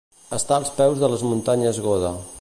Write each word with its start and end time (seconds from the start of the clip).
Està 0.37 0.55
als 0.61 0.71
peus 0.79 1.03
de 1.03 1.11
les 1.13 1.27
muntanyes 1.29 1.85
Goda. 1.89 2.15